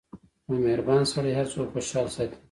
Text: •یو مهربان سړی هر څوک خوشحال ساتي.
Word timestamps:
•یو 0.49 0.57
مهربان 0.65 1.01
سړی 1.13 1.31
هر 1.39 1.47
څوک 1.53 1.67
خوشحال 1.73 2.07
ساتي. 2.15 2.37